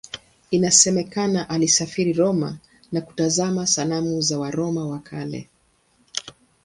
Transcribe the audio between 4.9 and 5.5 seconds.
Kale.